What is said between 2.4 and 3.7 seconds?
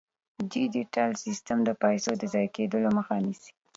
کیدو مخه نیسي.